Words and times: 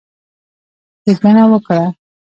ښېګڼه 1.03 1.43
وکړه، 1.51 1.85